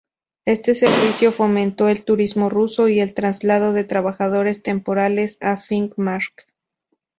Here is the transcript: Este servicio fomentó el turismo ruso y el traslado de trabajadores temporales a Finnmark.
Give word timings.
Este 0.45 0.73
servicio 0.73 1.31
fomentó 1.31 1.87
el 1.87 2.03
turismo 2.03 2.49
ruso 2.49 2.87
y 2.87 2.99
el 3.01 3.13
traslado 3.13 3.71
de 3.71 3.83
trabajadores 3.83 4.63
temporales 4.63 5.37
a 5.41 5.57
Finnmark. 5.59 6.47